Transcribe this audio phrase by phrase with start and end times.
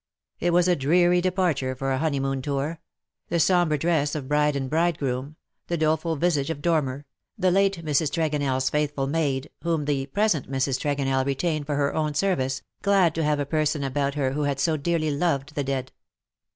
[0.39, 2.79] It was a dreary departure for a honeymoon tour—
[3.29, 5.35] the sombre dress of bride and bridegroom,
[5.67, 7.05] the doleful visage of Dormer,
[7.37, 8.09] the late Mrs.
[8.09, 10.79] TregonelFs faithful maid, whom the present Mrs.
[10.79, 14.59] Tregonell retained for her own service, glad to have a person about her who had
[14.59, 15.91] so dearly loved the dead.